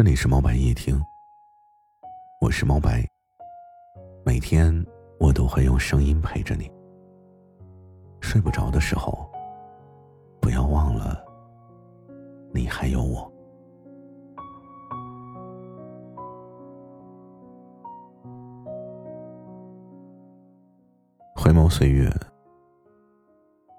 [0.00, 0.98] 这里是猫白夜听，
[2.40, 3.06] 我是猫白。
[4.24, 4.74] 每天
[5.18, 6.72] 我都会用声音陪着你。
[8.22, 9.30] 睡不着的时候，
[10.40, 11.22] 不要忘了，
[12.50, 13.30] 你还有我。
[21.34, 22.10] 回眸岁月，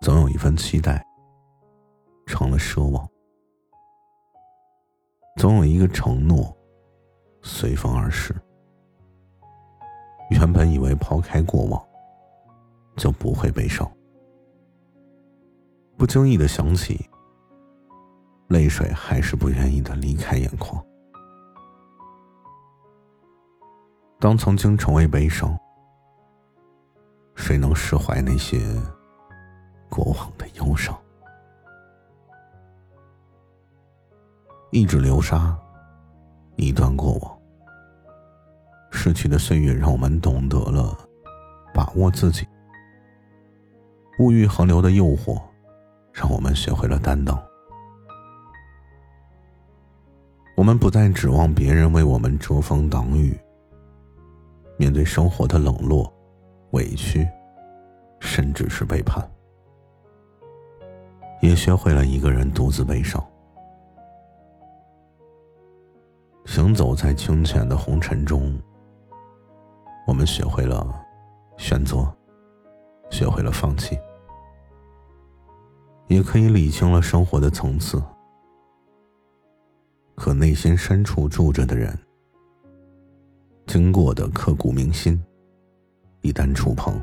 [0.00, 1.04] 总有一份期待
[2.24, 3.06] 成了奢望。
[5.46, 6.52] 总有一个承诺，
[7.40, 8.34] 随风而逝。
[10.32, 11.80] 原本以为抛开过往，
[12.96, 13.88] 就不会悲伤，
[15.96, 17.08] 不经意的想起，
[18.48, 20.84] 泪水还是不愿意的离开眼眶。
[24.18, 25.56] 当曾经成为悲伤，
[27.36, 28.58] 谁能释怀那些
[29.88, 31.00] 过往的忧伤？
[34.76, 35.56] 一指流沙，
[36.56, 37.38] 一段过往。
[38.90, 40.94] 逝去的岁月让我们懂得了
[41.72, 42.46] 把握自己。
[44.18, 45.40] 物欲横流的诱惑，
[46.12, 47.42] 让我们学会了担当。
[50.58, 53.34] 我们不再指望别人为我们遮风挡雨。
[54.76, 56.12] 面对生活的冷落、
[56.72, 57.26] 委屈，
[58.20, 59.26] 甚至是背叛，
[61.40, 63.26] 也学会了一个人独自悲伤。
[66.56, 68.58] 行走在清浅的红尘中，
[70.06, 71.04] 我们学会了
[71.58, 72.10] 选择，
[73.10, 73.94] 学会了放弃，
[76.08, 78.02] 也可以理清了生活的层次。
[80.14, 81.94] 可内心深处住着的人，
[83.66, 85.22] 经过的刻骨铭心，
[86.22, 86.98] 一旦触碰，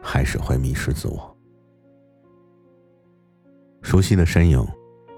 [0.00, 1.36] 还是会迷失自我。
[3.82, 4.66] 熟悉的身影，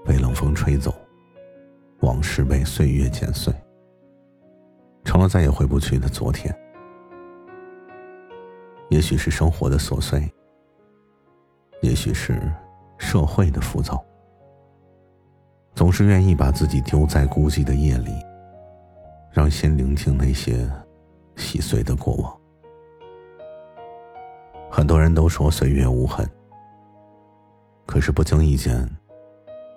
[0.03, 0.93] 被冷风吹走。
[2.01, 3.53] 往事被岁月剪碎，
[5.03, 6.55] 成了再也回不去的昨天。
[8.89, 10.29] 也许是生活的琐碎，
[11.81, 12.41] 也许是
[12.97, 14.03] 社会的浮躁，
[15.75, 18.11] 总是愿意把自己丢在孤寂的夜里，
[19.31, 20.69] 让心聆听那些
[21.35, 22.37] 细碎的过往。
[24.69, 26.27] 很多人都说岁月无痕，
[27.85, 28.89] 可是不经意间，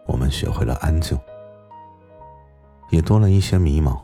[0.07, 1.19] 我们学会了安静。
[2.91, 3.99] 也多了一些迷茫，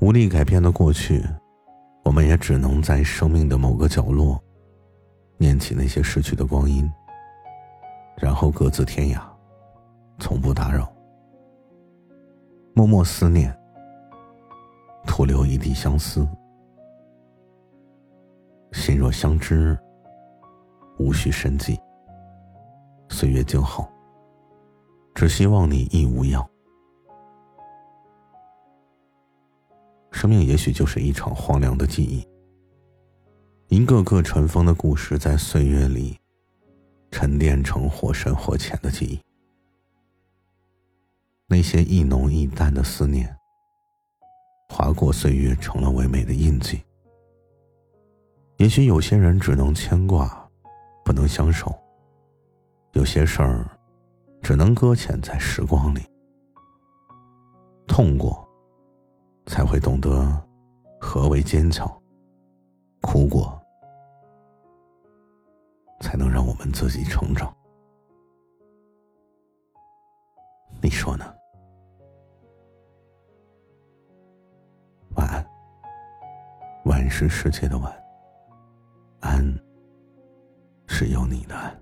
[0.00, 1.22] 无力改变的过去，
[2.04, 4.42] 我们也只能在生命的某个角落，
[5.36, 6.90] 念起那些逝去的光阴，
[8.16, 9.20] 然后各自天涯，
[10.18, 10.90] 从不打扰，
[12.74, 13.54] 默默思念，
[15.06, 16.26] 徒留一地相思。
[18.72, 19.78] 心若相知，
[20.98, 21.78] 无需深记，
[23.08, 23.90] 岁月静好。
[25.14, 26.48] 只希望你亦无恙。
[30.12, 32.26] 生命也许就是一场荒凉的记忆，
[33.68, 36.18] 一个个尘封的故事，在岁月里
[37.10, 39.20] 沉淀成或深或浅的记忆。
[41.46, 43.34] 那些一浓一淡的思念，
[44.68, 46.80] 划过岁月，成了唯美的印记。
[48.58, 50.48] 也许有些人只能牵挂，
[51.04, 51.70] 不能相守；
[52.92, 53.79] 有些事儿。
[54.42, 56.00] 只能搁浅在时光里，
[57.86, 58.46] 痛过，
[59.46, 60.42] 才会懂得
[61.00, 61.86] 何为坚强；
[63.00, 63.60] 哭过，
[66.00, 67.54] 才能让我们自己成长。
[70.82, 71.24] 你说呢？
[75.16, 75.46] 晚安。
[76.86, 78.04] 晚是世界的晚，
[79.20, 79.44] 安
[80.86, 81.79] 是有你的安。